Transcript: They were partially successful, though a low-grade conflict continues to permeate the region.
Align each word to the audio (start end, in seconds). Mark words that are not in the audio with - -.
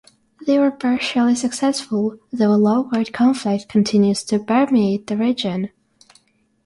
They 0.47 0.57
were 0.57 0.71
partially 0.71 1.35
successful, 1.35 2.17
though 2.33 2.51
a 2.55 2.57
low-grade 2.57 3.13
conflict 3.13 3.69
continues 3.69 4.23
to 4.23 4.39
permeate 4.39 5.05
the 5.05 5.15
region. 5.15 5.69